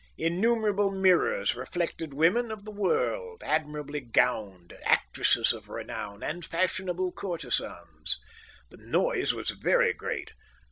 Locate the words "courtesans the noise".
7.11-9.35